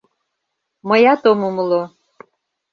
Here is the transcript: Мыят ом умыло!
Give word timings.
Мыят 0.87 1.21
ом 1.31 1.39
умыло! 1.49 1.81